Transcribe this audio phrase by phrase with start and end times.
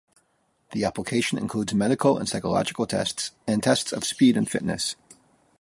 [0.71, 4.95] The application includes medical and psychological tests, and tests of speed and fitness.